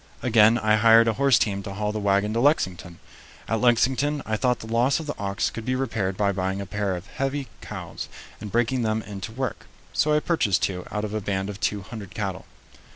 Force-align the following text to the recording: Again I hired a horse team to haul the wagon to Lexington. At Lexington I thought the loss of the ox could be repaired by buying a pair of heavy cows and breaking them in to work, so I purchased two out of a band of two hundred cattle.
Again 0.23 0.57
I 0.57 0.77
hired 0.77 1.07
a 1.07 1.13
horse 1.13 1.37
team 1.37 1.61
to 1.61 1.73
haul 1.75 1.91
the 1.91 1.99
wagon 1.99 2.33
to 2.33 2.39
Lexington. 2.39 2.97
At 3.47 3.61
Lexington 3.61 4.23
I 4.25 4.35
thought 4.35 4.57
the 4.57 4.65
loss 4.65 4.99
of 4.99 5.05
the 5.05 5.13
ox 5.19 5.51
could 5.51 5.63
be 5.63 5.75
repaired 5.75 6.17
by 6.17 6.31
buying 6.31 6.59
a 6.59 6.65
pair 6.65 6.95
of 6.95 7.05
heavy 7.05 7.47
cows 7.61 8.09
and 8.39 8.51
breaking 8.51 8.81
them 8.81 9.03
in 9.03 9.21
to 9.21 9.31
work, 9.31 9.67
so 9.93 10.11
I 10.15 10.19
purchased 10.19 10.63
two 10.63 10.87
out 10.89 11.05
of 11.05 11.13
a 11.13 11.21
band 11.21 11.51
of 11.51 11.59
two 11.59 11.83
hundred 11.83 12.15
cattle. 12.15 12.47